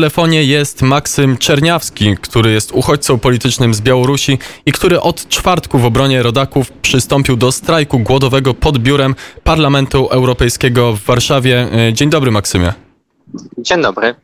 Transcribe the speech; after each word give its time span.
telefonie 0.00 0.44
jest 0.44 0.82
Maksym 0.82 1.36
Czerniawski, 1.36 2.16
który 2.20 2.52
jest 2.52 2.72
uchodźcą 2.72 3.18
politycznym 3.18 3.74
z 3.74 3.80
Białorusi 3.80 4.38
i 4.66 4.72
który 4.72 5.00
od 5.00 5.28
czwartku 5.28 5.78
w 5.78 5.84
obronie 5.84 6.22
rodaków 6.22 6.72
przystąpił 6.72 7.36
do 7.36 7.52
strajku 7.52 7.98
głodowego 7.98 8.54
pod 8.54 8.78
biurem 8.78 9.14
Parlamentu 9.44 10.08
Europejskiego 10.08 10.92
w 10.92 11.00
Warszawie. 11.00 11.68
E, 11.88 11.92
dzień 11.92 12.10
dobry, 12.10 12.30
Maksymie. 12.30 12.72
Dzień 13.58 13.82
dobry. 13.82 14.14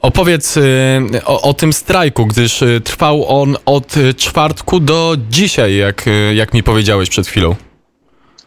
Opowiedz 0.00 0.56
e, 0.56 0.62
o, 1.24 1.42
o, 1.42 1.54
tym 1.54 1.72
strajku, 1.72 2.26
gdyż 2.26 2.62
e, 2.62 2.80
trwał 2.80 3.40
on 3.40 3.56
od 3.66 3.94
czwartku 4.16 4.80
do 4.80 5.16
dzisiaj, 5.30 5.76
jak, 5.76 6.04
jak 6.34 6.54
mi 6.54 6.62
powiedziałeś 6.62 7.08
przed 7.08 7.26
chwilą. 7.26 7.54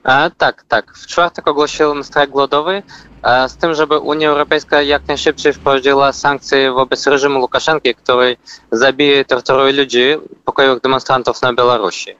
A, 0.05 0.29
tak, 0.37 0.63
tak. 0.63 0.93
W 0.97 1.07
czwartek 1.07 1.47
ogłosiłem 1.47 2.03
strajk 2.03 2.29
głodowy, 2.29 2.83
a, 3.21 3.47
z 3.47 3.57
tym, 3.57 3.73
żeby 3.73 3.99
Unia 3.99 4.29
Europejska 4.29 4.81
jak 4.81 5.07
najszybciej 5.07 5.53
wprowadziła 5.53 6.13
sankcje 6.13 6.71
wobec 6.71 7.07
reżimu 7.07 7.39
Łukaszenki, 7.39 7.95
który 7.95 8.37
zabija 8.71 9.19
i 9.21 9.25
torturuje 9.25 9.73
ludzi, 9.73 10.15
pokojowych 10.45 10.81
demonstrantów 10.81 11.41
na 11.41 11.53
Białorusi. 11.53 12.15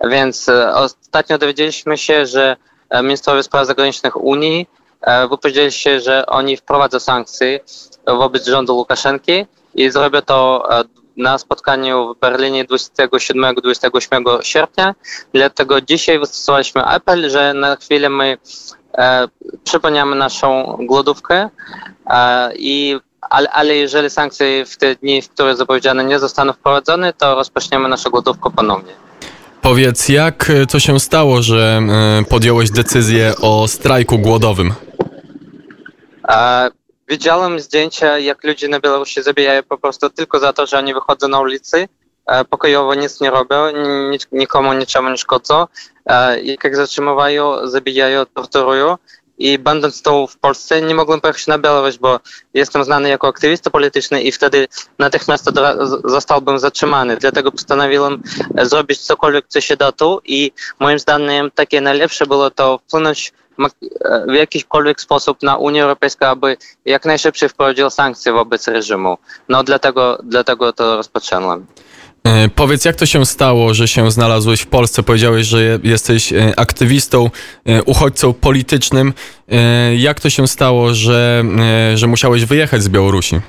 Więc 0.00 0.48
e, 0.48 0.74
ostatnio 0.74 1.38
dowiedzieliśmy 1.38 1.98
się, 1.98 2.26
że 2.26 2.56
e, 2.90 3.02
ministrowie 3.02 3.42
spraw 3.42 3.66
zagranicznych 3.66 4.16
Unii 4.16 4.66
e, 5.00 5.28
wypowiedzieli 5.28 5.72
się, 5.72 6.00
że 6.00 6.26
oni 6.26 6.56
wprowadzą 6.56 7.00
sankcje 7.00 7.60
wobec 8.06 8.46
rządu 8.46 8.76
Łukaszenki 8.76 9.46
i 9.74 9.90
zrobią 9.90 10.22
to 10.22 10.68
na 11.18 11.38
spotkaniu 11.38 12.14
w 12.14 12.20
Berlinie 12.20 12.64
27-28 12.64 14.42
sierpnia. 14.42 14.94
Dlatego 15.32 15.80
dzisiaj 15.80 16.18
wystosowaliśmy 16.18 16.84
apel, 16.84 17.30
że 17.30 17.54
na 17.54 17.76
chwilę 17.76 18.08
my 18.08 18.38
e, 18.98 19.28
przypomniamy 19.64 20.16
naszą 20.16 20.76
głodówkę 20.80 21.48
e, 22.10 22.50
i 22.56 23.00
ale, 23.20 23.50
ale 23.50 23.76
jeżeli 23.76 24.10
sankcje 24.10 24.66
w 24.66 24.76
te 24.76 24.94
dni, 24.94 25.22
w 25.22 25.28
które 25.28 25.56
zapowiedziane 25.56 26.04
nie 26.04 26.18
zostaną 26.18 26.52
wprowadzone, 26.52 27.12
to 27.12 27.34
rozpoczniemy 27.34 27.88
naszą 27.88 28.10
głodówkę 28.10 28.50
ponownie. 28.50 28.92
Powiedz, 29.62 30.08
jak 30.08 30.52
to 30.70 30.80
się 30.80 31.00
stało, 31.00 31.42
że 31.42 31.80
e, 32.20 32.24
podjąłeś 32.24 32.70
decyzję 32.70 33.32
o 33.42 33.68
strajku 33.68 34.18
głodowym? 34.18 34.72
Widziałem 37.08 37.60
zdjęcia, 37.60 38.18
jak 38.18 38.44
ludzie 38.44 38.68
na 38.68 38.80
Białorusi 38.80 39.22
zabijają 39.22 39.62
po 39.62 39.78
prostu 39.78 40.10
tylko 40.10 40.38
za 40.38 40.52
to, 40.52 40.66
że 40.66 40.78
oni 40.78 40.94
wychodzą 40.94 41.28
na 41.28 41.40
ulicy, 41.40 41.88
e, 42.26 42.44
pokojowo 42.44 42.94
nic 42.94 43.20
nie 43.20 43.30
robią, 43.30 43.56
nikomu 44.32 44.72
niczemu 44.72 45.10
nie 45.10 45.16
szkodzą. 45.16 45.66
E, 46.06 46.40
jak 46.40 46.76
zatrzymują, 46.76 47.68
zabijają, 47.68 48.26
torturują. 48.26 48.96
I 49.38 49.58
będąc 49.58 50.02
tu 50.02 50.26
w 50.26 50.38
Polsce 50.38 50.82
nie 50.82 50.94
mogłem 50.94 51.20
pojechać 51.20 51.46
na 51.46 51.58
Białoruś, 51.58 51.98
bo 51.98 52.20
jestem 52.54 52.84
znany 52.84 53.08
jako 53.08 53.28
aktywista 53.28 53.70
polityczny 53.70 54.22
i 54.22 54.32
wtedy 54.32 54.68
natychmiast 54.98 55.50
zostałbym 56.04 56.58
zatrzymany. 56.58 57.16
Dlatego 57.16 57.52
postanowiłem 57.52 58.22
e, 58.56 58.66
zrobić 58.66 59.00
cokolwiek, 59.00 59.44
co 59.48 59.60
się 59.60 59.76
da 59.76 59.92
tu 59.92 60.20
i 60.24 60.52
moim 60.80 60.98
zdaniem 60.98 61.50
takie 61.50 61.80
najlepsze 61.80 62.26
było 62.26 62.50
to 62.50 62.78
wpłynąć 62.78 63.32
w 64.28 64.34
jakikolwiek 64.34 65.00
sposób 65.00 65.42
na 65.42 65.56
Unię 65.56 65.82
Europejską, 65.82 66.26
aby 66.26 66.56
jak 66.84 67.04
najszybciej 67.04 67.48
wprowadziła 67.48 67.90
sankcje 67.90 68.32
wobec 68.32 68.68
reżimu. 68.68 69.18
No 69.48 69.64
dlatego, 69.64 70.18
dlatego 70.24 70.72
to 70.72 70.96
rozpocząłem. 70.96 71.66
E, 72.24 72.48
powiedz, 72.48 72.84
jak 72.84 72.96
to 72.96 73.06
się 73.06 73.26
stało, 73.26 73.74
że 73.74 73.88
się 73.88 74.10
znalazłeś 74.10 74.60
w 74.60 74.66
Polsce? 74.66 75.02
Powiedziałeś, 75.02 75.46
że 75.46 75.78
jesteś 75.82 76.32
e, 76.32 76.52
aktywistą, 76.56 77.30
e, 77.64 77.82
uchodźcą 77.82 78.32
politycznym. 78.32 79.14
Jak 79.96 80.20
to 80.20 80.30
się 80.30 80.48
stało, 80.48 80.94
że, 80.94 81.44
że 81.94 82.06
musiałeś 82.06 82.44
wyjechać 82.44 82.82
z 82.82 82.88
Białorusi? 82.88 83.40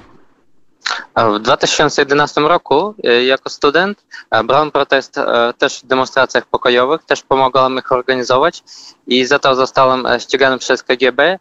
W 1.16 1.40
2011 1.40 2.42
roku 2.42 2.96
jako 3.28 3.50
student 3.50 4.06
brałem 4.44 4.72
protest 4.72 5.16
też 5.58 5.80
w 5.80 5.88
demonstracjach 5.88 6.46
pokojowych, 6.46 7.04
też 7.04 7.22
pomagałem 7.22 7.78
ich 7.78 7.92
organizować 7.92 8.64
i 9.08 9.26
za 9.26 9.40
to 9.40 9.56
zostałem 9.56 10.08
ścigany 10.20 10.58
przez 10.58 10.84
KGB. 10.84 11.40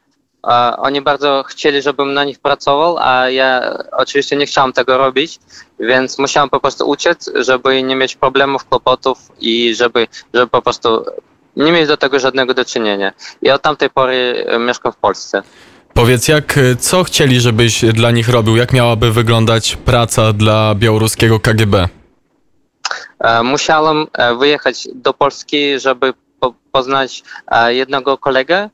Oni 0.78 1.00
bardzo 1.00 1.44
chcieli, 1.48 1.82
żebym 1.82 2.14
na 2.14 2.24
nich 2.24 2.38
pracował, 2.38 2.96
a 3.00 3.30
ja 3.30 3.78
oczywiście 3.92 4.36
nie 4.36 4.46
chciałem 4.46 4.72
tego 4.72 4.98
robić, 4.98 5.38
więc 5.80 6.18
musiałem 6.18 6.50
po 6.50 6.60
prostu 6.60 6.88
uciec, 6.88 7.30
żeby 7.34 7.82
nie 7.82 7.96
mieć 7.96 8.16
problemów, 8.16 8.64
kłopotów 8.64 9.18
i 9.40 9.74
żeby, 9.74 10.06
żeby 10.34 10.46
po 10.46 10.62
prostu 10.62 11.04
nie 11.56 11.72
mieć 11.72 11.88
do 11.88 11.96
tego 11.96 12.18
żadnego 12.18 12.54
do 12.54 12.64
czynienia. 12.64 13.12
I 13.42 13.50
od 13.50 13.62
tamtej 13.62 13.90
pory 13.90 14.46
mieszkam 14.60 14.92
w 14.92 14.96
Polsce. 14.96 15.42
Powiedz, 15.98 16.28
jak, 16.28 16.58
co 16.78 17.04
chcieli, 17.04 17.40
żebyś 17.40 17.84
dla 17.84 18.10
nich 18.10 18.28
robił? 18.28 18.56
Jak 18.56 18.72
miałaby 18.72 19.12
wyglądać 19.12 19.76
praca 19.76 20.32
dla 20.32 20.74
białoruskiego 20.74 21.40
KGB? 21.40 21.88
E, 23.20 23.42
musiałem 23.42 24.06
e, 24.12 24.34
wyjechać 24.34 24.88
do 24.94 25.14
Polski, 25.14 25.80
żeby 25.80 26.14
poznać 26.72 27.22
e, 27.48 27.74
jednego 27.74 28.18
kolegę, 28.18 28.70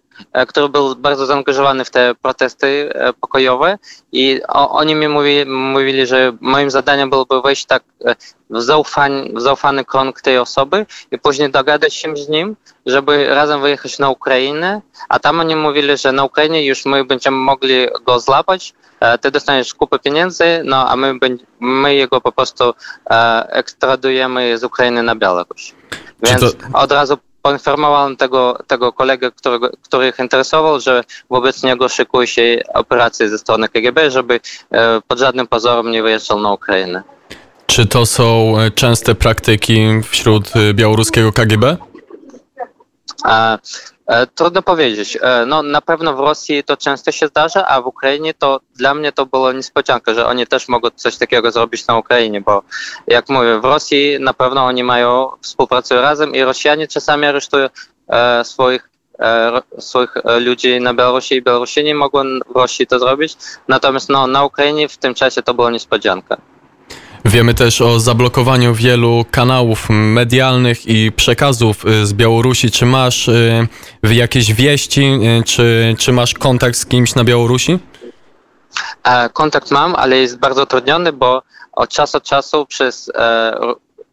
który 0.48 0.68
był 0.68 0.96
bardzo 0.96 1.26
zaangażowany 1.26 1.84
w 1.84 1.90
te 1.90 2.14
protesty 2.22 2.90
e, 2.94 3.12
pokojowe 3.12 3.78
i 4.12 4.40
oni 4.48 4.94
mi 4.94 5.08
mówili, 5.08 5.46
mówili, 5.46 6.06
że 6.06 6.32
moim 6.40 6.70
zadaniem 6.70 7.10
byłoby 7.10 7.42
wejść 7.42 7.66
tak 7.66 7.82
e, 8.04 8.16
w, 8.50 8.62
zaufanie, 8.62 9.30
w 9.34 9.40
zaufany 9.40 9.84
krąg 9.84 10.20
tej 10.20 10.38
osoby 10.38 10.86
i 11.10 11.18
później 11.18 11.50
dogadać 11.50 11.94
się 11.94 12.16
z 12.16 12.28
nim, 12.28 12.56
żeby 12.86 13.34
razem 13.34 13.60
wyjechać 13.60 13.98
na 13.98 14.10
Ukrainę, 14.10 14.80
a 15.08 15.18
tam 15.18 15.40
oni 15.40 15.56
mówili, 15.56 15.96
że 15.96 16.12
na 16.12 16.24
Ukrainie 16.24 16.66
już 16.66 16.84
my 16.86 17.04
będziemy 17.04 17.36
mogli 17.36 17.86
go 18.06 18.20
złapać, 18.20 18.74
ty 19.20 19.30
dostaniesz 19.30 19.74
kupę 19.74 19.98
pieniędzy, 19.98 20.44
no 20.64 20.88
a 20.88 20.96
my, 20.96 21.18
my 21.60 21.94
jego 21.94 22.20
po 22.20 22.32
prostu 22.32 22.74
ekstradujemy 23.48 24.58
z 24.58 24.64
Ukrainy 24.64 25.02
na 25.02 25.16
Białoruś. 25.16 25.74
Więc 26.22 26.40
to... 26.40 26.78
od 26.78 26.92
razu 26.92 27.18
poinformowałem 27.44 28.16
tego, 28.16 28.58
tego 28.66 28.92
kolegę, 28.92 29.30
którego, 29.30 29.70
który 29.82 30.08
ich 30.08 30.18
interesował, 30.18 30.80
że 30.80 31.04
wobec 31.30 31.62
niego 31.62 31.88
szykuje 31.88 32.26
się 32.26 32.58
operacje 32.74 33.28
ze 33.28 33.38
strony 33.38 33.68
KGB, 33.68 34.10
żeby 34.10 34.40
e, 34.70 35.00
pod 35.08 35.18
żadnym 35.18 35.46
pozorem 35.46 35.90
nie 35.90 36.02
wyjeżdżał 36.02 36.40
na 36.40 36.52
Ukrainę. 36.52 37.02
Czy 37.66 37.86
to 37.86 38.06
są 38.06 38.54
e, 38.58 38.70
częste 38.70 39.14
praktyki 39.14 39.86
wśród 40.10 40.56
e, 40.56 40.74
białoruskiego 40.74 41.32
KGB? 41.32 41.76
E, 43.24 44.26
trudno 44.26 44.62
powiedzieć. 44.62 45.18
E, 45.20 45.46
no, 45.46 45.62
na 45.62 45.80
pewno 45.80 46.14
w 46.14 46.20
Rosji 46.20 46.64
to 46.64 46.76
często 46.76 47.12
się 47.12 47.26
zdarza, 47.26 47.66
a 47.66 47.82
w 47.82 47.86
Ukrainie 47.86 48.34
to 48.34 48.60
dla 48.76 48.94
mnie 48.94 49.12
to 49.12 49.26
było 49.26 49.52
niespodzianka, 49.52 50.14
że 50.14 50.26
oni 50.26 50.46
też 50.46 50.68
mogą 50.68 50.90
coś 50.90 51.16
takiego 51.16 51.50
zrobić 51.50 51.86
na 51.86 51.98
Ukrainie, 51.98 52.40
bo 52.40 52.62
jak 53.06 53.28
mówię, 53.28 53.60
w 53.60 53.64
Rosji 53.64 54.16
na 54.20 54.34
pewno 54.34 54.64
oni 54.64 54.84
mają, 54.84 55.28
współpracują 55.40 56.00
razem 56.00 56.34
i 56.34 56.42
Rosjanie 56.42 56.88
czasami 56.88 57.26
aresztują 57.26 57.68
e, 58.08 58.44
swoich 58.44 58.90
e, 59.18 59.62
swoich 59.78 60.14
ludzi 60.40 60.80
na 60.80 60.94
Białorusi 60.94 61.34
i 61.34 61.42
Białorusini 61.42 61.94
mogą 61.94 62.22
w 62.54 62.56
Rosji 62.56 62.86
to 62.86 62.98
zrobić, 62.98 63.36
natomiast 63.68 64.08
no, 64.08 64.26
na 64.26 64.44
Ukrainie 64.44 64.88
w 64.88 64.96
tym 64.96 65.14
czasie 65.14 65.42
to 65.42 65.54
była 65.54 65.70
niespodzianka. 65.70 66.36
Wiemy 67.24 67.54
też 67.54 67.80
o 67.80 68.00
zablokowaniu 68.00 68.74
wielu 68.74 69.24
kanałów 69.30 69.86
medialnych 69.90 70.86
i 70.86 71.12
przekazów 71.12 71.84
y, 71.86 72.06
z 72.06 72.12
Białorusi. 72.12 72.70
Czy 72.70 72.86
masz 72.86 73.28
y, 73.28 73.68
jakieś 74.02 74.52
wieści, 74.52 75.02
y, 75.40 75.44
czy, 75.44 75.96
czy 75.98 76.12
masz 76.12 76.34
kontakt 76.34 76.76
z 76.76 76.86
kimś 76.86 77.14
na 77.14 77.24
Białorusi? 77.24 77.78
E, 79.04 79.28
kontakt 79.28 79.70
mam, 79.70 79.94
ale 79.94 80.16
jest 80.16 80.38
bardzo 80.38 80.62
utrudniony, 80.62 81.12
bo 81.12 81.42
od 81.72 81.90
czasu 81.90 82.18
do 82.18 82.20
czasu 82.20 82.66
przez 82.66 83.10
e, 83.14 83.54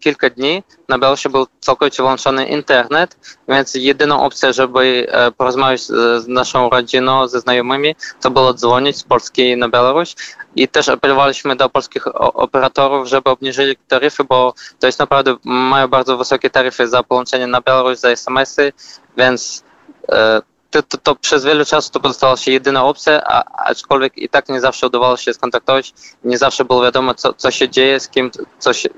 kilka 0.01 0.29
dni. 0.29 0.63
Na 0.89 0.99
Białorusi 0.99 1.29
był 1.29 1.47
całkowicie 1.59 2.03
włączony 2.03 2.45
internet, 2.45 3.39
więc 3.47 3.75
jedyną 3.75 4.23
opcją, 4.23 4.53
żeby 4.53 5.07
e, 5.11 5.31
porozmawiać 5.31 5.81
z 5.81 6.27
naszą 6.27 6.69
rodziną, 6.69 7.27
ze 7.27 7.39
znajomymi, 7.39 7.95
to 8.21 8.31
było 8.31 8.53
dzwonić 8.53 8.97
z 8.97 9.03
Polski 9.03 9.57
na 9.57 9.69
Białoruś. 9.69 10.15
I 10.55 10.67
też 10.67 10.89
apelowaliśmy 10.89 11.55
do 11.55 11.69
polskich 11.69 12.07
operatorów, 12.15 13.07
żeby 13.07 13.29
obniżyli 13.29 13.75
taryfy, 13.87 14.23
bo 14.23 14.53
to 14.79 14.87
jest 14.87 14.99
naprawdę, 14.99 15.35
mają 15.43 15.87
bardzo 15.87 16.17
wysokie 16.17 16.49
taryfy 16.49 16.87
za 16.87 17.03
połączenie 17.03 17.47
na 17.47 17.61
Białoruś, 17.61 17.97
za 17.97 18.09
SMS-y, 18.09 18.73
więc 19.17 19.63
e, 20.11 20.41
to, 20.71 20.83
to, 20.83 20.97
to, 20.97 21.15
przez 21.15 21.45
wiele 21.45 21.65
czasu 21.65 21.91
to 21.91 21.99
pozostała 21.99 22.37
się 22.37 22.51
jedyna 22.51 22.85
opcja, 22.85 23.21
a, 23.25 23.43
aczkolwiek 23.69 24.17
i 24.17 24.29
tak 24.29 24.49
nie 24.49 24.61
zawsze 24.61 24.87
udawało 24.87 25.17
się 25.17 25.33
skontaktować, 25.33 25.93
nie 26.23 26.37
zawsze 26.37 26.65
było 26.65 26.83
wiadomo, 26.83 27.13
co, 27.13 27.33
co 27.33 27.51
się 27.51 27.69
dzieje, 27.69 27.99
z 27.99 28.09
kim, 28.09 28.31
co 28.59 28.73
się, 28.73 28.89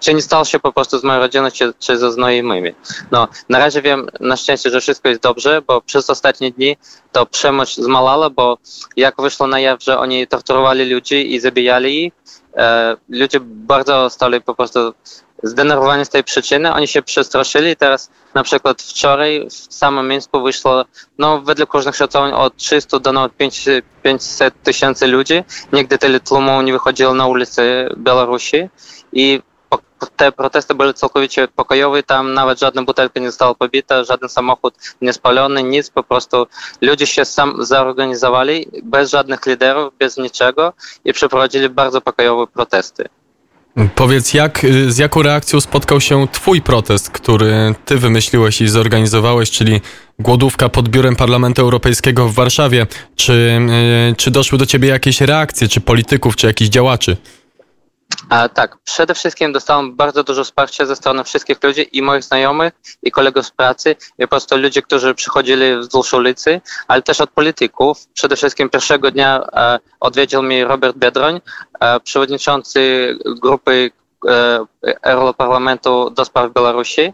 czy 0.00 0.14
nie 0.14 0.22
stało 0.22 0.44
się 0.44 0.58
po 0.58 0.72
prostu 0.72 0.98
z 0.98 1.04
moją 1.04 1.20
rodziną, 1.20 1.50
czy, 1.50 1.72
czy 1.78 1.98
ze 1.98 2.12
znajomymi. 2.12 2.74
No, 3.10 3.28
na 3.48 3.58
razie 3.58 3.82
wiem 3.82 4.08
na 4.20 4.36
szczęście, 4.36 4.70
że 4.70 4.80
wszystko 4.80 5.08
jest 5.08 5.22
dobrze, 5.22 5.62
bo 5.62 5.80
przez 5.80 6.10
ostatnie 6.10 6.50
dni 6.50 6.76
to 7.12 7.26
przemoc 7.26 7.74
zmalała, 7.74 8.30
bo 8.30 8.58
jak 8.96 9.14
wyszło 9.18 9.46
na 9.46 9.60
jaw, 9.60 9.82
że 9.82 9.98
oni 9.98 10.26
torturowali 10.26 10.90
ludzi 10.90 11.34
i 11.34 11.40
zabijali 11.40 12.04
ich, 12.04 12.12
e, 12.56 12.96
ludzie 13.08 13.40
bardzo 13.40 14.10
stali 14.10 14.40
po 14.40 14.54
prostu 14.54 14.94
zdenerwowani 15.42 16.04
z 16.04 16.08
tej 16.08 16.24
przyczyny, 16.24 16.72
oni 16.72 16.88
się 16.88 17.02
przestraszyli. 17.02 17.76
Teraz 17.76 18.10
na 18.34 18.42
przykład 18.42 18.82
wczoraj 18.82 19.48
w 19.50 19.74
samym 19.74 20.08
Mińsku 20.08 20.42
wyszło, 20.42 20.84
no 21.18 21.40
według 21.40 21.74
różnych 21.74 21.96
szacowań 21.96 22.32
od 22.32 22.56
300 22.56 22.98
do 22.98 23.12
nawet 23.12 23.32
500 24.02 24.62
tysięcy 24.62 25.06
ludzi. 25.06 25.44
Nigdy 25.72 25.98
tyle 25.98 26.20
tłumu 26.20 26.62
nie 26.62 26.72
wychodziło 26.72 27.14
na 27.14 27.26
ulicy 27.26 27.88
Białorusi 27.96 28.68
i 29.12 29.42
te 30.16 30.32
protesty 30.32 30.74
były 30.74 30.94
całkowicie 30.94 31.48
pokojowe, 31.48 32.02
tam 32.02 32.34
nawet 32.34 32.60
żadna 32.60 32.82
butelka 32.82 33.20
nie 33.20 33.30
została 33.30 33.54
pobita, 33.54 34.04
żaden 34.04 34.28
samochód 34.28 34.74
nie 35.02 35.12
spalony, 35.12 35.62
nic, 35.62 35.90
po 35.90 36.02
prostu 36.02 36.46
ludzie 36.80 37.06
się 37.06 37.24
sam 37.24 37.64
zorganizowali 37.64 38.66
bez 38.82 39.10
żadnych 39.10 39.46
liderów, 39.46 39.92
bez 39.98 40.16
niczego 40.16 40.72
i 41.04 41.12
przeprowadzili 41.12 41.68
bardzo 41.68 42.00
pokojowe 42.00 42.46
protesty. 42.46 43.08
Powiedz, 43.94 44.34
jak, 44.34 44.66
z 44.88 44.98
jaką 44.98 45.22
reakcją 45.22 45.60
spotkał 45.60 46.00
się 46.00 46.28
Twój 46.32 46.62
protest, 46.62 47.10
który 47.10 47.74
Ty 47.84 47.96
wymyśliłeś 47.96 48.60
i 48.60 48.68
zorganizowałeś, 48.68 49.50
czyli 49.50 49.80
głodówka 50.18 50.68
pod 50.68 50.88
biurem 50.88 51.16
Parlamentu 51.16 51.62
Europejskiego 51.62 52.28
w 52.28 52.34
Warszawie? 52.34 52.86
Czy, 53.16 53.60
e, 54.10 54.14
czy 54.16 54.30
doszły 54.30 54.58
do 54.58 54.66
Ciebie 54.66 54.88
jakieś 54.88 55.20
reakcje, 55.20 55.68
czy 55.68 55.80
polityków, 55.80 56.36
czy 56.36 56.46
jakichś 56.46 56.70
działaczy? 56.70 57.16
A, 58.30 58.48
tak, 58.48 58.76
przede 58.84 59.14
wszystkim 59.14 59.52
dostałem 59.52 59.96
bardzo 59.96 60.24
dużo 60.24 60.44
wsparcia 60.44 60.86
ze 60.86 60.96
strony 60.96 61.24
wszystkich 61.24 61.62
ludzi 61.62 61.88
i 61.92 62.02
moich 62.02 62.22
znajomych, 62.22 62.72
i 63.02 63.10
kolegów 63.10 63.46
z 63.46 63.50
pracy, 63.50 63.96
i 64.18 64.22
po 64.22 64.28
prostu 64.28 64.56
ludzi, 64.56 64.82
którzy 64.82 65.14
przychodzili 65.14 65.76
wzdłuż 65.78 66.12
ulicy, 66.14 66.60
ale 66.88 67.02
też 67.02 67.20
od 67.20 67.30
polityków. 67.30 67.98
Przede 68.14 68.36
wszystkim 68.36 68.70
pierwszego 68.70 69.10
dnia 69.10 69.46
e, 69.52 69.78
odwiedził 70.00 70.42
mnie 70.42 70.64
Robert 70.64 70.96
Biedroń, 70.96 71.40
e, 71.80 72.00
przewodniczący 72.00 72.80
grupy 73.42 73.90
e, 74.28 74.60
Europarlamentu 75.02 76.10
do 76.10 76.24
spraw 76.24 76.52
Białorusi. 76.52 77.12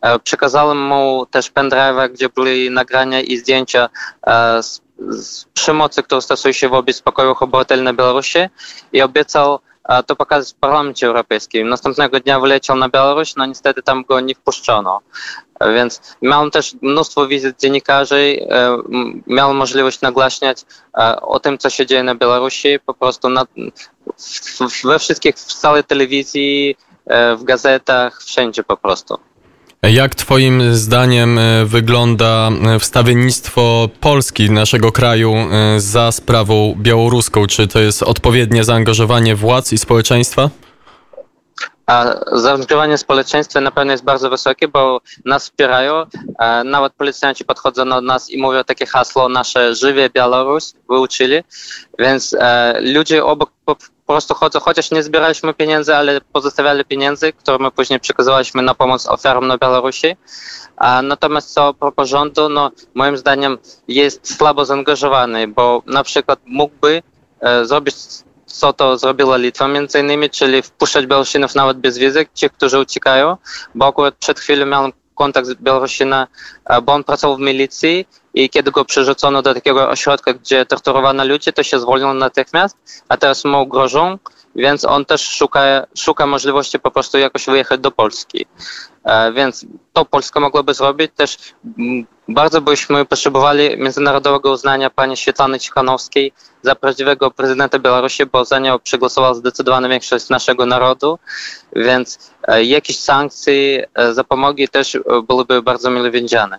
E, 0.00 0.18
przekazałem 0.18 0.78
mu 0.78 1.26
też 1.26 1.52
pendrive'a, 1.52 2.12
gdzie 2.12 2.28
były 2.28 2.70
nagrania 2.70 3.20
i 3.20 3.36
zdjęcia 3.36 3.88
e, 4.26 4.62
z, 4.62 4.80
z 4.98 5.44
przemocy, 5.44 6.02
którą 6.02 6.20
stosuje 6.20 6.54
się 6.54 6.68
wobec 6.68 7.02
pokojów 7.02 7.42
obywateli 7.42 7.82
na 7.82 7.92
Białorusi 7.92 8.38
i 8.92 9.02
obiecał 9.02 9.60
to 10.06 10.16
pokazać 10.16 10.52
w 10.54 10.56
Parlamencie 10.56 11.06
Europejskim. 11.06 11.68
Następnego 11.68 12.20
dnia 12.20 12.40
wyleciał 12.40 12.76
na 12.76 12.88
Białoruś, 12.88 13.36
no 13.36 13.46
niestety 13.46 13.82
tam 13.82 14.04
go 14.04 14.20
nie 14.20 14.34
wpuszczono. 14.34 15.00
Więc 15.74 16.16
miałem 16.22 16.50
też 16.50 16.74
mnóstwo 16.82 17.26
wizyt 17.26 17.60
dziennikarzy, 17.60 18.46
e, 18.50 18.76
miałem 19.26 19.56
możliwość 19.56 20.00
nagłaśniać 20.00 20.64
e, 20.98 21.20
o 21.20 21.40
tym, 21.40 21.58
co 21.58 21.70
się 21.70 21.86
dzieje 21.86 22.02
na 22.02 22.14
Białorusi, 22.14 22.78
po 22.86 22.94
prostu 22.94 23.28
na, 23.28 23.46
we 24.84 24.98
wszystkich, 24.98 25.36
w 25.36 25.54
całej 25.54 25.84
telewizji, 25.84 26.76
e, 27.06 27.36
w 27.36 27.44
gazetach, 27.44 28.22
wszędzie 28.22 28.62
po 28.62 28.76
prostu. 28.76 29.18
Jak 29.82 30.14
Twoim 30.14 30.74
zdaniem 30.74 31.38
e, 31.38 31.64
wygląda 31.64 32.50
e, 32.50 32.78
wstawiennictwo 32.78 33.88
Polski, 34.00 34.50
naszego 34.50 34.92
kraju, 34.92 35.34
e, 35.34 35.80
za 35.80 36.12
sprawą 36.12 36.74
białoruską? 36.78 37.46
Czy 37.46 37.68
to 37.68 37.78
jest 37.78 38.02
odpowiednie 38.02 38.64
zaangażowanie 38.64 39.36
władz 39.36 39.72
i 39.72 39.78
społeczeństwa? 39.78 40.50
A 41.86 42.14
zaangażowanie 42.32 42.98
społeczeństwa 42.98 43.60
na 43.60 43.70
pewno 43.70 43.92
jest 43.92 44.04
bardzo 44.04 44.30
wysokie, 44.30 44.68
bo 44.68 45.00
nas 45.24 45.42
wspierają. 45.42 46.06
Nawet 46.64 46.92
policjanci 46.92 47.44
podchodzą 47.44 47.88
do 47.88 48.00
nas 48.00 48.30
i 48.30 48.38
mówią 48.38 48.64
takie 48.64 48.86
hasło 48.86 49.28
nasze 49.28 49.74
żywie 49.74 50.10
Białoruś, 50.10 50.64
wyuczyli. 50.90 51.42
Więc 51.98 52.36
ludzie 52.80 53.24
obok 53.24 53.50
po 54.08 54.12
prostu 54.12 54.34
chociaż 54.60 54.90
nie 54.90 55.02
zbieraliśmy 55.02 55.54
pieniędzy, 55.54 55.96
ale 55.96 56.20
pozostawiali 56.20 56.84
pieniędzy, 56.84 57.32
które 57.32 57.58
my 57.58 57.70
później 57.70 58.00
przekazywaliśmy 58.00 58.62
na 58.62 58.74
pomoc 58.74 59.06
ofiarom 59.06 59.46
na 59.46 59.58
Białorusi. 59.58 60.16
A 60.76 61.02
natomiast 61.02 61.52
co 61.52 61.74
propos 61.74 62.08
rządu, 62.08 62.48
no 62.48 62.70
moim 62.94 63.16
zdaniem 63.16 63.58
jest 63.88 64.36
słabo 64.36 64.64
zaangażowany, 64.64 65.48
bo 65.48 65.82
na 65.86 66.04
przykład 66.04 66.38
mógłby 66.46 67.02
e, 67.40 67.64
zrobić 67.64 67.96
co 68.46 68.72
to 68.72 68.98
zrobiła 68.98 69.36
Litwa 69.36 69.68
między 69.68 70.00
innymi, 70.00 70.30
czyli 70.30 70.62
wpuszczać 70.62 71.06
Białorusinów 71.06 71.54
nawet 71.54 71.78
bez 71.78 71.98
wizy, 71.98 72.26
ci, 72.34 72.50
którzy 72.50 72.78
uciekają, 72.78 73.36
bo 73.74 73.86
akurat 73.86 74.14
przed 74.14 74.40
chwilą 74.40 74.66
miałem 74.66 74.92
kontakt 75.18 75.46
z 75.48 75.54
Białorusina, 75.54 76.26
bo 76.82 76.92
on 76.92 77.04
pracował 77.04 77.36
w 77.36 77.40
milicji 77.40 78.06
i 78.34 78.50
kiedy 78.50 78.70
go 78.70 78.84
przerzucono 78.84 79.42
do 79.42 79.54
takiego 79.54 79.88
ośrodka, 79.88 80.34
gdzie 80.34 80.66
torturowano 80.66 81.24
ludzi, 81.24 81.52
to 81.52 81.62
się 81.62 81.80
zwolnił 81.80 82.14
natychmiast, 82.14 82.76
a 83.08 83.16
teraz 83.16 83.44
mu 83.44 83.66
grożą, 83.66 84.18
więc 84.58 84.84
on 84.84 85.04
też 85.04 85.28
szuka, 85.28 85.86
szuka 85.98 86.26
możliwości 86.26 86.78
po 86.78 86.90
prostu 86.90 87.18
jakoś 87.18 87.46
wyjechać 87.46 87.80
do 87.80 87.90
Polski. 87.90 88.46
E, 89.04 89.32
więc 89.32 89.66
to 89.92 90.04
Polska 90.04 90.40
mogłaby 90.40 90.74
zrobić. 90.74 91.10
Też 91.16 91.36
bardzo 92.28 92.60
byśmy 92.60 93.04
potrzebowali 93.04 93.78
międzynarodowego 93.78 94.50
uznania 94.50 94.90
pani 94.90 95.16
Świetlany 95.16 95.60
Cichanowskiej 95.60 96.32
za 96.62 96.74
prawdziwego 96.74 97.30
prezydenta 97.30 97.78
Białorusi, 97.78 98.26
bo 98.26 98.44
za 98.44 98.58
nią 98.58 98.78
przegłosowała 98.78 99.34
zdecydowana 99.34 99.88
większość 99.88 100.28
naszego 100.28 100.66
narodu, 100.66 101.18
więc 101.76 102.32
e, 102.48 102.64
jakieś 102.64 102.98
sankcje, 102.98 103.86
e, 103.94 104.14
zapomogi 104.14 104.68
też 104.68 104.98
byłyby 105.28 105.62
bardzo 105.62 105.90
mile 105.90 106.10
widziane. 106.10 106.58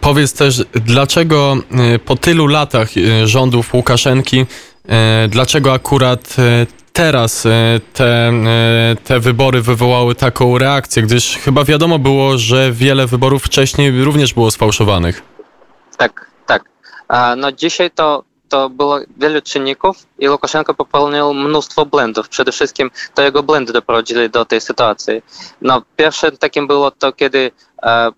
Powiedz 0.00 0.32
też, 0.32 0.64
dlaczego 0.72 1.56
po 2.04 2.16
tylu 2.16 2.46
latach 2.46 2.88
rządów 3.24 3.74
Łukaszenki, 3.74 4.46
dlaczego 5.28 5.72
akurat 5.72 6.36
teraz 6.96 7.46
e, 7.46 7.80
te, 7.92 8.28
e, 8.28 8.96
te 9.04 9.20
wybory 9.20 9.62
wywołały 9.62 10.14
taką 10.14 10.58
reakcję, 10.58 11.02
gdyż 11.02 11.36
chyba 11.36 11.64
wiadomo 11.64 11.98
było, 11.98 12.38
że 12.38 12.72
wiele 12.72 13.06
wyborów 13.06 13.42
wcześniej 13.42 14.04
również 14.04 14.34
było 14.34 14.50
sfałszowanych. 14.50 15.22
Tak, 15.96 16.30
tak. 16.46 16.64
No 17.36 17.52
dzisiaj 17.52 17.90
to, 17.90 18.24
to 18.48 18.70
było 18.70 18.98
wiele 19.16 19.42
czynników 19.42 19.96
i 20.18 20.28
Łukaszenko 20.28 20.74
popełnił 20.74 21.34
mnóstwo 21.34 21.86
błędów. 21.86 22.28
Przede 22.28 22.52
wszystkim 22.52 22.90
to 23.14 23.22
jego 23.22 23.42
błędy 23.42 23.72
doprowadzili 23.72 24.30
do 24.30 24.44
tej 24.44 24.60
sytuacji. 24.60 25.22
No, 25.62 25.82
pierwszym 25.96 26.36
takim 26.36 26.66
było 26.66 26.90
to, 26.90 27.12
kiedy 27.12 27.50
e, 27.82 28.10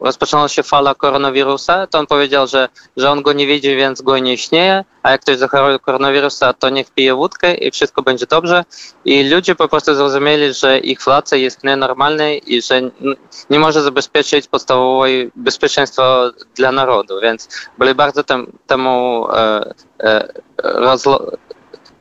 rozpoczęła 0.00 0.48
się 0.48 0.62
fala 0.62 0.94
koronawirusa, 0.94 1.86
to 1.86 1.98
on 1.98 2.06
powiedział, 2.06 2.46
że, 2.46 2.68
że 2.96 3.10
on 3.10 3.22
go 3.22 3.32
nie 3.32 3.46
widzi, 3.46 3.76
więc 3.76 4.02
go 4.02 4.18
nie 4.18 4.32
istnieje, 4.32 4.84
a 5.02 5.10
jak 5.10 5.20
ktoś 5.20 5.36
zachoruje 5.38 5.78
koronawirusa, 5.78 6.52
to 6.52 6.70
niech 6.70 6.90
pije 6.90 7.14
wódkę 7.14 7.54
i 7.54 7.70
wszystko 7.70 8.02
będzie 8.02 8.26
dobrze. 8.26 8.64
I 9.04 9.28
ludzie 9.28 9.54
po 9.54 9.68
prostu 9.68 9.94
zrozumieli, 9.94 10.54
że 10.54 10.80
władza 11.04 11.36
jest 11.36 11.64
nienormalna 11.64 12.32
i 12.32 12.62
że 12.62 12.80
nie 13.50 13.58
może 13.58 13.82
zabezpieczyć 13.82 14.46
podstawowej 14.48 15.30
bezpieczeństwa 15.36 16.30
dla 16.56 16.72
narodu, 16.72 17.20
więc 17.20 17.48
byli 17.78 17.94
bardzo 17.94 18.24
tem, 18.24 18.52
temu 18.66 19.26
e, 19.32 19.74
e, 20.00 20.28
rozlo, 20.58 21.30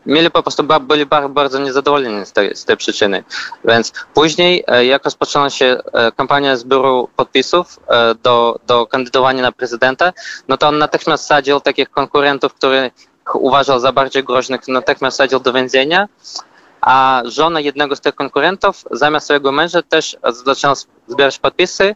mieli 0.05 0.31
po 0.31 0.43
prostu 0.43 0.63
byli 0.81 1.05
bardzo 1.29 1.59
niezadowoleni 1.59 2.25
z 2.25 2.31
tej, 2.31 2.55
z 2.55 2.65
tej 2.65 2.77
przyczyny. 2.77 3.23
Więc 3.65 3.93
później, 4.13 4.63
e, 4.67 4.85
jak 4.85 5.05
rozpoczęła 5.05 5.49
się 5.49 5.77
e, 5.93 6.11
kampania 6.11 6.57
zbioru 6.57 7.09
podpisów 7.15 7.79
e, 7.87 8.15
do, 8.15 8.59
do 8.67 8.85
kandydowania 8.85 9.41
na 9.41 9.51
prezydenta, 9.51 10.13
no 10.47 10.57
to 10.57 10.67
on 10.67 10.77
natychmiast 10.77 11.25
sadził 11.25 11.59
takich 11.59 11.89
konkurentów, 11.89 12.53
których 12.53 12.93
uważał 13.33 13.79
za 13.79 13.91
bardziej 13.91 14.23
groźnych, 14.23 14.67
natychmiast 14.67 15.17
sadził 15.17 15.39
do 15.39 15.53
więzienia, 15.53 16.07
a 16.81 17.21
żona 17.25 17.59
jednego 17.59 17.95
z 17.95 18.01
tych 18.01 18.15
konkurentów 18.15 18.83
zamiast 18.91 19.25
swojego 19.25 19.51
męża 19.51 19.81
też 19.81 20.17
zaczęła 20.45 20.73
zbierać 21.07 21.39
podpisy 21.39 21.95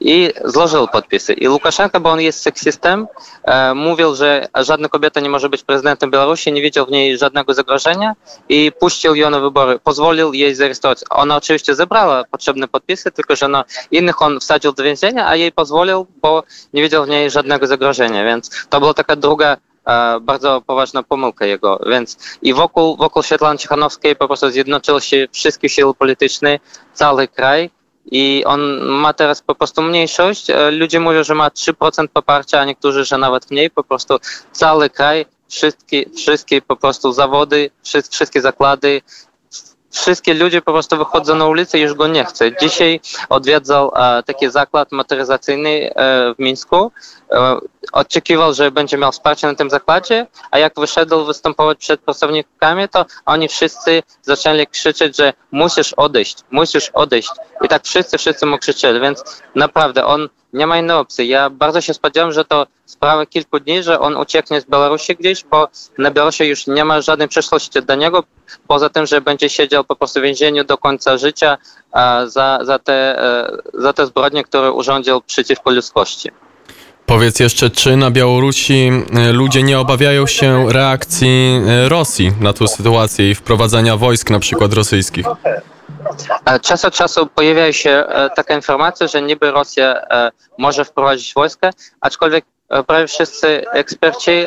i 0.00 0.32
złożył 0.44 0.88
podpisy. 0.88 1.32
I 1.32 1.48
Łukaszenko, 1.48 2.00
bo 2.00 2.10
on 2.10 2.20
jest 2.20 2.42
seksistem, 2.42 3.06
e, 3.44 3.74
mówił, 3.74 4.14
że 4.14 4.48
żadna 4.54 4.88
kobieta 4.88 5.20
nie 5.20 5.28
może 5.28 5.48
być 5.48 5.62
prezydentem 5.62 6.10
Białorusi, 6.10 6.52
nie 6.52 6.62
widział 6.62 6.86
w 6.86 6.90
niej 6.90 7.18
żadnego 7.18 7.54
zagrożenia 7.54 8.14
i 8.48 8.72
puścił 8.80 9.14
ją 9.14 9.30
na 9.30 9.40
wybory, 9.40 9.78
pozwolił 9.78 10.32
jej 10.32 10.54
zarejestrować. 10.54 10.98
Ona 11.10 11.36
oczywiście 11.36 11.74
zebrała 11.74 12.24
potrzebne 12.24 12.68
podpisy, 12.68 13.10
tylko 13.10 13.36
że 13.36 13.48
no, 13.48 13.64
innych 13.90 14.22
on 14.22 14.40
wsadził 14.40 14.72
do 14.72 14.82
więzienia, 14.82 15.28
a 15.28 15.36
jej 15.36 15.52
pozwolił, 15.52 16.06
bo 16.22 16.42
nie 16.72 16.82
widział 16.82 17.04
w 17.04 17.08
niej 17.08 17.30
żadnego 17.30 17.66
zagrożenia, 17.66 18.24
więc 18.24 18.66
to 18.68 18.80
była 18.80 18.94
taka 18.94 19.16
druga 19.16 19.56
e, 19.86 20.20
bardzo 20.20 20.62
poważna 20.66 21.02
pomyłka 21.02 21.46
jego, 21.46 21.80
więc 21.86 22.38
i 22.42 22.54
wokół, 22.54 22.96
wokół 22.96 23.22
Świetlany 23.22 23.58
Cichanowskiej 23.58 24.16
po 24.16 24.26
prostu 24.26 24.50
zjednoczyły 24.50 25.00
się 25.00 25.26
wszystkie 25.32 25.68
siły 25.68 25.94
polityczne, 25.94 26.58
cały 26.94 27.28
kraj, 27.28 27.70
i 28.10 28.44
on 28.46 28.60
ma 28.82 29.12
teraz 29.12 29.42
po 29.42 29.54
prostu 29.54 29.82
mniejszość. 29.82 30.50
E, 30.50 30.70
ludzie 30.70 31.00
mówią, 31.00 31.24
że 31.24 31.34
ma 31.34 31.48
3% 31.48 32.08
poparcia, 32.12 32.60
a 32.60 32.64
niektórzy, 32.64 33.04
że 33.04 33.18
nawet 33.18 33.50
mniej. 33.50 33.70
Po 33.70 33.84
prostu 33.84 34.18
cały 34.52 34.90
kraj, 34.90 35.26
wszystkie, 35.48 36.10
wszystkie 36.16 36.62
po 36.62 36.76
prostu 36.76 37.12
zawody, 37.12 37.70
wszystkie 38.10 38.40
zakłady, 38.40 39.02
wszystkie 39.96 40.34
ludzie 40.34 40.62
po 40.62 40.72
prostu 40.72 40.96
wychodzą 40.96 41.34
na 41.34 41.46
ulicę 41.46 41.78
i 41.78 41.82
już 41.82 41.94
go 41.94 42.06
nie 42.06 42.24
chce. 42.24 42.56
Dzisiaj 42.56 43.00
odwiedzał 43.28 43.92
e, 43.96 44.22
taki 44.22 44.50
zakład 44.50 44.92
motoryzacyjny 44.92 45.94
e, 45.94 46.34
w 46.34 46.38
Mińsku. 46.38 46.92
E, 47.32 47.58
oczekiwał, 47.92 48.54
że 48.54 48.70
będzie 48.70 48.98
miał 48.98 49.12
wsparcie 49.12 49.46
na 49.46 49.54
tym 49.54 49.70
zakładzie, 49.70 50.26
a 50.50 50.58
jak 50.58 50.72
wyszedł 50.76 51.24
występować 51.24 51.78
przed 51.78 52.00
pracownikami, 52.00 52.88
to 52.88 53.06
oni 53.26 53.48
wszyscy 53.48 54.02
zaczęli 54.22 54.66
krzyczeć, 54.66 55.16
że 55.16 55.32
musisz 55.52 55.92
odejść, 55.92 56.38
musisz 56.50 56.90
odejść. 56.94 57.30
I 57.62 57.68
tak 57.68 57.84
wszyscy, 57.84 58.18
wszyscy 58.18 58.46
mu 58.46 58.58
krzyczeli, 58.58 59.00
więc 59.00 59.42
naprawdę 59.54 60.04
on 60.04 60.28
nie 60.56 60.66
ma 60.66 60.78
innej 60.78 60.96
opcji. 60.96 61.28
Ja 61.28 61.50
bardzo 61.50 61.80
się 61.80 61.94
spodziewam, 61.94 62.32
że 62.32 62.44
to 62.44 62.66
sprawa 62.86 63.26
kilku 63.26 63.60
dni, 63.60 63.82
że 63.82 64.00
on 64.00 64.16
ucieknie 64.16 64.60
z 64.60 64.64
Białorusi 64.64 65.16
gdzieś, 65.16 65.44
bo 65.44 65.68
na 65.98 66.10
Białorusi 66.10 66.44
już 66.44 66.66
nie 66.66 66.84
ma 66.84 67.00
żadnej 67.00 67.28
przyszłości 67.28 67.82
dla 67.82 67.94
niego, 67.94 68.24
poza 68.68 68.88
tym, 68.88 69.06
że 69.06 69.20
będzie 69.20 69.48
siedział 69.48 69.84
po 69.84 69.96
prostu 69.96 70.20
w 70.20 70.22
więzieniu 70.22 70.64
do 70.64 70.78
końca 70.78 71.18
życia 71.18 71.58
za, 72.26 72.58
za, 72.62 72.78
te, 72.78 73.22
e, 73.22 73.56
za 73.74 73.92
te 73.92 74.06
zbrodnie, 74.06 74.44
które 74.44 74.72
urządził 74.72 75.20
przeciwko 75.20 75.70
ludzkości. 75.70 76.30
Powiedz 77.06 77.40
jeszcze, 77.40 77.70
czy 77.70 77.96
na 77.96 78.10
Białorusi 78.10 78.90
e, 79.12 79.32
ludzie 79.32 79.62
nie 79.62 79.78
obawiają 79.78 80.26
się 80.26 80.72
reakcji 80.72 81.60
e, 81.68 81.88
Rosji 81.88 82.32
na 82.40 82.52
tę 82.52 82.68
sytuację 82.68 83.30
i 83.30 83.34
wprowadzania 83.34 83.96
wojsk 83.96 84.30
na 84.30 84.38
przykład 84.38 84.72
rosyjskich? 84.72 85.26
Czas 86.62 86.84
od 86.84 86.94
czasu 86.94 87.26
pojawia 87.26 87.72
się 87.72 88.04
taka 88.36 88.54
informacja, 88.54 89.06
że 89.06 89.22
niby 89.22 89.50
Rosja 89.50 90.02
może 90.58 90.84
wprowadzić 90.84 91.34
wojska, 91.34 91.70
aczkolwiek 92.00 92.44
prawie 92.86 93.06
wszyscy 93.06 93.64
eksperci 93.72 94.46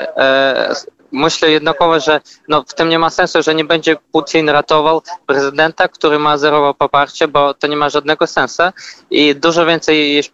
myślę 1.12 1.52
jednakowo, 1.52 2.00
że 2.00 2.22
no, 2.48 2.64
w 2.68 2.74
tym 2.74 2.90
nie 2.90 3.00
ma 3.00 3.10
sensu, 3.10 3.44
że 3.44 3.56
nie 3.56 3.66
będzie 3.66 3.96
Putin 4.12 4.50
ratował 4.50 5.02
prezydenta, 5.26 5.88
który 5.88 6.20
ma 6.20 6.38
zerowe 6.38 6.74
poparcie, 6.74 7.28
bo 7.28 7.54
to 7.54 7.68
nie 7.68 7.78
ma 7.78 7.90
żadnego 7.90 8.28
sensu. 8.28 8.64
I 9.12 9.36
dużo 9.36 9.66
więcej 9.66 10.16
jest 10.16 10.32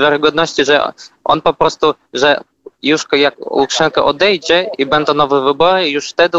wiarygodności, 0.00 0.64
że 0.64 0.92
on 1.24 1.42
po 1.42 1.54
prostu, 1.54 1.94
że 2.12 2.40
już 2.82 3.06
jak 3.12 3.52
Łukaszenko 3.52 4.04
odejdzie 4.04 4.70
i 4.78 4.86
będą 4.86 5.14
nowe 5.14 5.44
wybory, 5.44 5.90
już 5.90 6.10
wtedy 6.10 6.38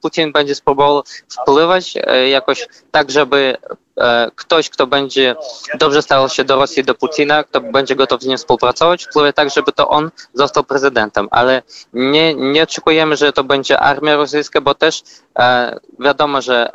Putin 0.00 0.32
będzie 0.32 0.54
spróbował 0.54 1.02
wpływać 1.28 1.94
jakoś 2.30 2.68
tak, 2.90 3.10
żeby 3.10 3.56
E, 4.00 4.30
ktoś, 4.36 4.70
kto 4.70 4.86
będzie 4.86 5.36
dobrze 5.78 6.02
starał 6.02 6.28
się 6.28 6.44
do 6.44 6.56
Rosji, 6.56 6.84
do 6.84 6.94
Putina, 6.94 7.44
kto 7.44 7.60
będzie 7.60 7.96
gotów 7.96 8.22
z 8.22 8.26
nim 8.26 8.38
współpracować, 8.38 9.04
wpływie 9.04 9.32
tak, 9.32 9.50
żeby 9.50 9.72
to 9.72 9.88
on 9.88 10.10
został 10.34 10.64
prezydentem. 10.64 11.28
Ale 11.30 11.62
nie, 11.92 12.34
nie 12.34 12.62
oczekujemy, 12.62 13.16
że 13.16 13.32
to 13.32 13.44
będzie 13.44 13.80
armia 13.80 14.16
rosyjska, 14.16 14.60
bo 14.60 14.74
też 14.74 15.02
e, 15.38 15.78
wiadomo, 15.98 16.42
że 16.42 16.70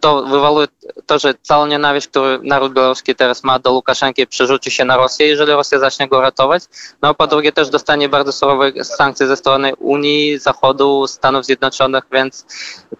to 0.00 0.22
wywołuje 0.22 0.68
to, 1.08 1.18
że 1.18 1.34
cała 1.42 1.66
nienawiść, 1.66 2.08
którą 2.08 2.42
naród 2.42 2.72
białoruski 2.72 3.14
teraz 3.14 3.44
ma 3.44 3.58
do 3.58 3.72
Łukaszenki, 3.72 4.26
przerzuci 4.26 4.70
się 4.70 4.84
na 4.84 4.96
Rosję, 4.96 5.26
jeżeli 5.26 5.52
Rosja 5.52 5.78
zacznie 5.78 6.08
go 6.08 6.20
ratować. 6.20 6.62
No 7.02 7.14
po 7.14 7.26
drugie 7.26 7.52
też 7.52 7.70
dostanie 7.70 8.08
bardzo 8.08 8.32
surowe 8.32 8.84
sankcje 8.84 9.26
ze 9.26 9.36
strony 9.36 9.76
Unii, 9.76 10.38
Zachodu, 10.38 11.06
Stanów 11.06 11.44
Zjednoczonych, 11.44 12.04
więc 12.12 12.46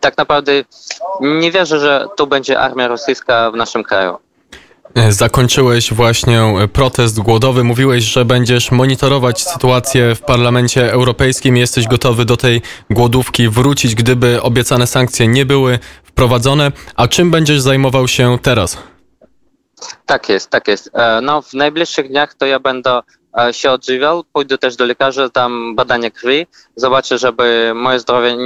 tak 0.00 0.16
naprawdę 0.16 0.52
nie 1.20 1.52
wierzę, 1.52 1.80
że 1.80 2.06
tu 2.16 2.26
będzie 2.26 2.60
armia 2.60 2.88
rosyjska 2.88 3.50
w 3.50 3.56
naszym 3.56 3.82
kraju. 3.82 4.27
Zakończyłeś 5.08 5.92
właśnie 5.92 6.42
protest 6.72 7.20
głodowy. 7.20 7.64
Mówiłeś, 7.64 8.04
że 8.04 8.24
będziesz 8.24 8.70
monitorować 8.70 9.42
sytuację 9.42 10.14
w 10.14 10.20
Parlamencie 10.20 10.92
Europejskim. 10.92 11.56
Jesteś 11.56 11.88
gotowy 11.88 12.24
do 12.24 12.36
tej 12.36 12.62
głodówki 12.90 13.48
wrócić, 13.48 13.94
gdyby 13.94 14.42
obiecane 14.42 14.86
sankcje 14.86 15.28
nie 15.28 15.46
były 15.46 15.78
wprowadzone. 16.04 16.72
A 16.96 17.08
czym 17.08 17.30
będziesz 17.30 17.60
zajmował 17.60 18.08
się 18.08 18.38
teraz? 18.42 18.78
Tak 20.06 20.28
jest, 20.28 20.50
tak 20.50 20.68
jest. 20.68 20.90
E, 20.92 21.20
no, 21.20 21.42
w 21.42 21.54
najbliższych 21.54 22.08
dniach 22.08 22.34
to 22.34 22.46
ja 22.46 22.60
będę 22.60 23.00
e, 23.38 23.52
się 23.52 23.70
odżywiał, 23.70 24.24
pójdę 24.32 24.58
też 24.58 24.76
do 24.76 24.84
lekarza, 24.84 25.28
dam 25.28 25.76
badanie 25.76 26.10
krwi, 26.10 26.46
zobaczę, 26.76 27.18
żeby 27.18 27.72
moje 27.74 28.00
zdrowie 28.00 28.36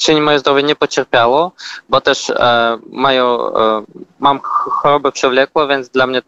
czy 0.00 0.20
moje 0.20 0.38
zdrowie 0.38 0.62
nie 0.62 0.76
pocierpiało, 0.76 1.52
bo 1.88 2.00
też 2.00 2.30
e, 2.30 2.78
mają, 2.90 3.54
e, 3.56 3.84
mam 4.18 4.40
chorobę 4.42 5.12
przewlekłą, 5.12 5.68
więc 5.68 5.88
dla 5.88 6.06
mnie 6.06 6.22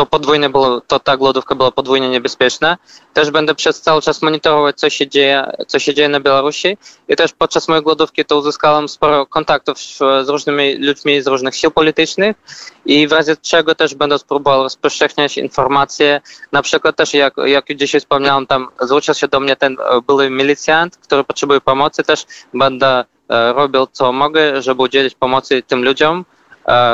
to 0.00 0.06
podwójnie 0.06 0.50
było, 0.50 0.80
to 0.80 0.98
ta 0.98 1.16
głodówka 1.16 1.54
była 1.54 1.70
podwójnie 1.70 2.08
niebezpieczna. 2.08 2.78
Też 3.12 3.30
będę 3.30 3.54
przez 3.54 3.80
cały 3.80 4.02
czas 4.02 4.22
monitorować, 4.22 4.76
co 4.76 4.90
się 4.90 5.08
dzieje, 5.08 5.52
co 5.66 5.78
się 5.78 5.94
dzieje 5.94 6.08
na 6.08 6.20
Białorusi. 6.20 6.76
I 7.08 7.16
też 7.16 7.32
podczas 7.32 7.68
mojej 7.68 7.84
głodówki 7.84 8.24
to 8.24 8.38
uzyskałem 8.38 8.88
sporo 8.88 9.26
kontaktów 9.26 9.78
z 10.24 10.28
różnymi 10.28 10.74
ludźmi 10.74 11.22
z 11.22 11.26
różnych 11.26 11.56
sił 11.56 11.70
politycznych. 11.70 12.36
I 12.84 13.08
w 13.08 13.12
razie 13.12 13.36
czego 13.36 13.74
też 13.74 13.94
będę 13.94 14.18
spróbował 14.18 14.62
rozpowszechniać 14.62 15.38
informacje, 15.38 16.20
na 16.52 16.62
przykład 16.62 16.96
też 16.96 17.14
jak, 17.14 17.34
jak 17.44 17.64
dzisiaj 17.76 18.00
wspomniałem, 18.00 18.46
tam 18.46 18.68
zwrócił 18.80 19.14
się 19.14 19.28
do 19.28 19.40
mnie 19.40 19.56
ten 19.56 19.76
e, 19.80 20.00
były 20.00 20.30
milicjant, 20.30 20.96
który 20.96 21.24
potrzebuje 21.24 21.60
pomocy, 21.60 22.02
też 22.02 22.26
będę 22.54 23.04
e, 23.28 23.52
robił 23.52 23.86
co 23.92 24.12
mogę, 24.12 24.62
żeby 24.62 24.82
udzielić 24.82 25.14
pomocy 25.14 25.62
tym 25.62 25.84
ludziom, 25.84 26.24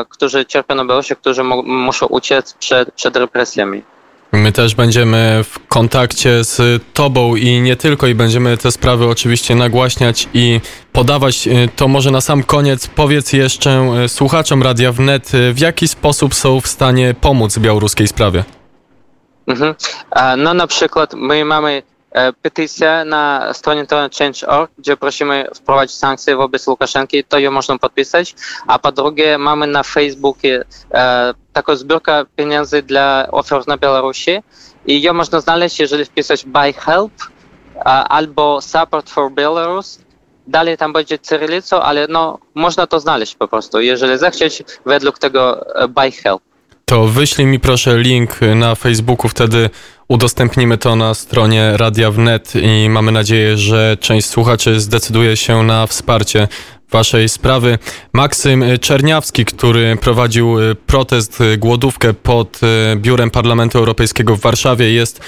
którzy 0.09 0.47
cierpią 0.47 0.75
na 0.75 0.85
Białorusi, 0.85 1.17
którzy 1.17 1.43
muszą 1.65 2.07
uciec 2.07 2.55
przed, 2.55 2.93
przed 2.93 3.17
represjami. 3.17 3.83
My 4.33 4.53
też 4.53 4.75
będziemy 4.75 5.45
w 5.45 5.67
kontakcie 5.69 6.45
z 6.45 6.83
Tobą 6.95 7.37
i 7.37 7.61
nie 7.61 7.77
tylko, 7.77 8.07
i 8.07 8.15
będziemy 8.15 8.57
te 8.57 8.73
sprawy 8.73 9.07
oczywiście 9.07 9.55
nagłaśniać 9.55 10.29
i 10.35 10.61
podawać. 10.93 11.49
E, 11.49 11.69
to 11.77 11.89
może 11.89 12.11
na 12.11 12.21
sam 12.21 12.43
koniec 12.43 12.87
powiedz 12.87 13.33
jeszcze 13.33 13.71
e, 13.71 14.09
słuchaczom 14.09 14.63
Radia 14.63 14.93
Wnet, 14.93 15.33
w 15.53 15.59
jaki 15.59 15.89
sposób 15.89 16.35
są 16.35 16.61
w 16.61 16.67
stanie 16.67 17.15
pomóc 17.21 17.59
białoruskiej 17.59 18.09
sprawie? 18.09 18.45
Mhm. 19.47 19.75
No 20.37 20.55
na 20.55 20.67
przykład 20.67 21.15
my 21.15 21.45
mamy 21.45 21.83
E, 22.17 22.33
petycja 22.33 23.05
na 23.05 23.53
stronie 23.53 23.87
Change.org, 24.19 24.71
gdzie 24.79 24.97
prosimy 24.97 25.49
wprowadzić 25.55 25.97
sankcje 25.97 26.37
wobec 26.37 26.67
Łukaszenki, 26.67 27.25
to 27.25 27.39
ją 27.39 27.51
można 27.51 27.79
podpisać. 27.79 28.35
A 28.67 28.79
po 28.79 28.93
drugie 28.93 29.39
mamy 29.39 29.67
na 29.67 29.83
Facebookie 29.83 30.65
e, 30.95 31.35
taką 31.53 31.77
zbiórkę 31.77 32.25
pieniędzy 32.37 32.83
dla 32.83 33.29
ofiar 33.31 33.67
na 33.69 33.77
Białorusi 33.77 34.43
i 34.87 35.03
ją 35.03 35.13
można 35.15 35.41
znaleźć, 35.41 35.81
jeżeli 35.81 36.05
wpisać 36.05 36.45
Buy 36.45 36.73
Help 36.73 37.13
albo 38.09 38.61
Support 38.61 39.11
for 39.11 39.33
Belarus. 39.33 39.99
Dalej 40.47 40.77
tam 40.77 40.93
będzie 40.93 41.19
cyrylicą, 41.19 41.81
ale 41.81 42.07
no, 42.09 42.39
można 42.55 42.87
to 42.87 43.01
znaleźć 43.01 43.35
po 43.35 43.49
prostu, 43.49 43.81
jeżeli 43.81 44.19
zechcieć 44.19 44.63
według 44.87 45.19
tego 45.19 45.75
e, 45.75 45.89
Buy 45.89 46.11
Help. 46.11 46.43
To 46.85 47.05
wyślij 47.05 47.47
mi 47.47 47.61
proszę 47.61 47.99
link 47.99 48.31
na 48.55 48.75
Facebooku, 48.75 49.29
wtedy 49.29 49.71
udostępnimy 50.09 50.79
to 50.79 50.97
na 50.97 51.15
stronie 51.15 51.77
Radia 51.77 52.11
Wnet 52.11 52.53
i 52.57 52.89
mamy 52.89 53.13
nadzieję, 53.13 53.57
że 53.57 53.97
część 54.01 54.29
słuchaczy 54.29 54.81
zdecyduje 54.81 55.37
się 55.37 55.63
na 55.63 55.87
wsparcie 55.87 56.49
waszej 56.91 57.29
sprawy. 57.29 57.79
Maksym 58.13 58.65
Czerniawski, 58.81 59.45
który 59.45 59.97
prowadził 60.01 60.57
protest, 60.87 61.43
głodówkę 61.59 62.15
pod 62.15 62.61
e, 62.63 62.97
biurem 62.97 63.31
Parlamentu 63.31 63.79
Europejskiego 63.79 64.37
w 64.37 64.41
Warszawie, 64.41 64.93
jest 64.93 65.21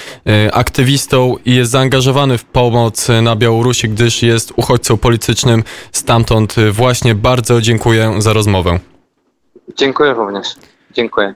aktywistą 0.53 1.35
i 1.45 1.55
jest 1.55 1.71
zaangażowany 1.71 2.37
w 2.37 2.45
pomoc 2.45 3.07
na 3.21 3.35
Białorusi, 3.35 3.89
gdyż 3.89 4.23
jest 4.23 4.53
uchodźcą 4.55 4.97
politycznym 4.97 5.63
stamtąd. 5.91 6.55
Właśnie 6.71 7.15
bardzo 7.15 7.61
dziękuję 7.61 8.15
za 8.17 8.33
rozmowę. 8.33 8.79
Dziękuję 9.77 10.13
również. 10.13 10.47
Dziękuję. 10.93 11.35